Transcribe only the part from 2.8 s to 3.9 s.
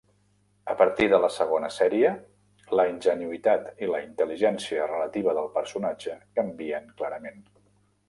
la ingenuïtat